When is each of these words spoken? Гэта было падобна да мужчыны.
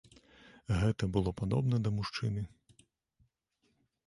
Гэта 0.83 1.09
было 1.17 1.33
падобна 1.41 1.75
да 1.89 1.93
мужчыны. 1.99 2.41